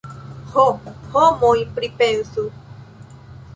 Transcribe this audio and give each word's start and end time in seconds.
Ho, 0.55 0.63
homoj, 1.17 1.53
pripensu! 1.77 2.49